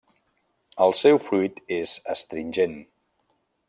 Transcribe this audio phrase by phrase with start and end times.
[0.85, 2.79] El seu fruit és astringent.